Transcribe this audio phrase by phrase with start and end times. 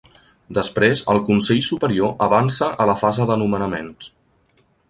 [0.57, 4.13] Després, el Consell Superior avança a la fase de nomenaments.